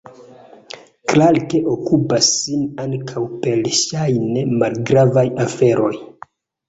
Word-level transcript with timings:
Clarke 1.11 1.59
okupas 1.73 2.29
sin 2.37 2.63
ankaŭ 2.85 3.25
per 3.47 3.63
ŝajne 3.81 4.47
malgravaj 4.63 5.27
aferoj. 5.45 5.97